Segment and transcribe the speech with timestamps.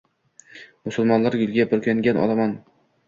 [0.89, 2.57] Musulmonlar, gulga burkangan olomon